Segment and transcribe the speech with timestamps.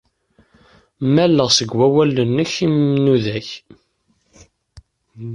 [1.15, 3.47] Malleɣ seg wawalen-nnek inmudag.